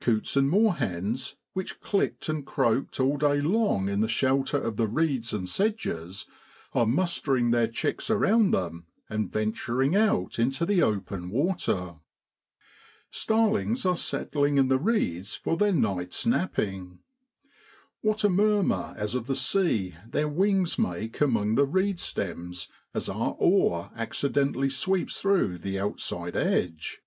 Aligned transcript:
Coots 0.00 0.36
and 0.36 0.50
moorhens, 0.50 1.36
which 1.52 1.78
clicked 1.80 2.28
and 2.28 2.44
croaked 2.44 2.98
all 2.98 3.16
day 3.16 3.40
long 3.40 3.88
in 3.88 4.00
the 4.00 4.08
shelter 4.08 4.56
of 4.56 4.76
the 4.76 4.88
reeds 4.88 5.32
and 5.32 5.48
sedges, 5.48 6.26
are 6.72 6.84
mustering 6.86 7.52
their 7.52 7.68
chicks 7.68 8.10
around 8.10 8.50
them 8.50 8.86
and 9.08 9.30
venturing 9.32 9.94
out 9.94 10.40
into 10.40 10.66
the 10.66 10.82
open 10.82 11.30
water. 11.30 12.00
Starlings 13.12 13.86
are 13.86 13.94
settling 13.94 14.56
in 14.56 14.66
the 14.66 14.76
reeds 14.76 15.36
for 15.36 15.56
their 15.56 15.70
night's 15.70 16.26
napping. 16.26 16.98
What 18.00 18.24
a 18.24 18.28
murmur 18.28 18.94
as 18.96 19.14
of 19.14 19.28
the 19.28 19.36
sea 19.36 19.94
their 20.04 20.26
wings 20.26 20.80
make 20.80 21.20
among 21.20 21.54
the 21.54 21.64
reed 21.64 22.00
stems 22.00 22.66
as 22.92 23.08
our 23.08 23.36
oar 23.38 23.92
accidentally 23.94 24.68
sweeps 24.70 25.20
through 25.20 25.58
the 25.58 25.78
outside 25.78 26.34
edge 26.34 27.02